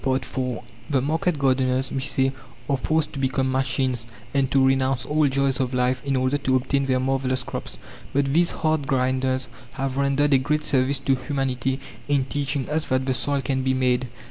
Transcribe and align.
IV 0.03 0.31
The 0.89 0.99
market 0.99 1.37
gardeners, 1.37 1.91
we 1.91 1.99
say, 1.99 2.31
are 2.67 2.75
forced 2.75 3.13
to 3.13 3.19
become 3.19 3.51
machines 3.51 4.07
and 4.33 4.49
to 4.49 4.65
renounce 4.65 5.05
all 5.05 5.27
joys 5.27 5.59
of 5.59 5.75
life 5.75 6.01
in 6.03 6.15
order 6.15 6.39
to 6.39 6.55
obtain 6.55 6.87
their 6.87 6.99
marvellous 6.99 7.43
crops. 7.43 7.77
But 8.11 8.33
these 8.33 8.49
hard 8.49 8.87
grinders 8.87 9.47
have 9.73 9.97
rendered 9.97 10.33
a 10.33 10.39
great 10.39 10.63
service 10.63 10.97
to 10.97 11.13
humanity 11.13 11.79
in 12.07 12.25
teaching 12.25 12.67
us 12.67 12.85
that 12.85 13.05
the 13.05 13.13
soil 13.13 13.41
can 13.43 13.61
be 13.61 13.75
"made." 13.75 14.07